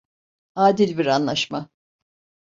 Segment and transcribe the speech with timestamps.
[0.55, 1.69] Adil bir anlaşma.